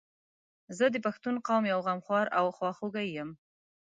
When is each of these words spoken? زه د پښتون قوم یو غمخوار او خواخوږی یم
زه 0.77 0.85
د 0.93 0.95
پښتون 1.05 1.35
قوم 1.47 1.63
یو 1.73 1.79
غمخوار 1.87 2.25
او 2.39 2.45
خواخوږی 2.57 3.07
یم 3.17 3.29